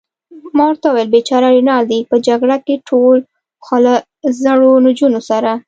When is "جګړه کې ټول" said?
2.27-3.17